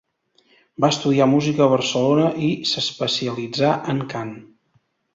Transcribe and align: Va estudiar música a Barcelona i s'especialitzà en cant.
Va 0.85 0.89
estudiar 0.93 1.27
música 1.33 1.63
a 1.65 1.69
Barcelona 1.75 2.33
i 2.49 2.51
s'especialitzà 2.73 3.79
en 3.95 4.05
cant. 4.17 4.37